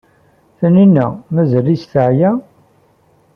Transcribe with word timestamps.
Taninna 0.57 1.05
mazal-itt 1.33 1.89
teɛya? 1.91 2.31